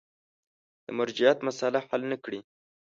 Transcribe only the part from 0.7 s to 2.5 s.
د مرجعیت مسأله حل نه کړي.